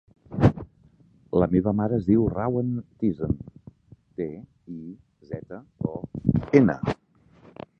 La 1.41 1.47
meva 1.51 1.73
mare 1.81 1.99
es 2.01 2.07
diu 2.07 2.23
Rawan 2.31 2.71
Tizon: 3.03 3.37
te, 4.21 4.27
i, 4.77 4.81
zeta, 5.33 5.61
o, 5.93 6.03
ena. 6.63 6.79